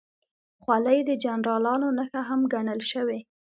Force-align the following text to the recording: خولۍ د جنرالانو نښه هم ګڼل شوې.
خولۍ 0.61 0.99
د 1.05 1.11
جنرالانو 1.23 1.87
نښه 1.97 2.21
هم 2.29 2.41
ګڼل 2.53 2.81
شوې. 2.91 3.19